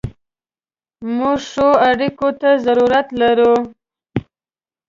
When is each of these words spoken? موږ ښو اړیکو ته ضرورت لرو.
موږ 1.17 1.39
ښو 1.51 1.69
اړیکو 1.89 2.27
ته 2.39 2.49
ضرورت 2.65 3.07
لرو. 3.21 3.53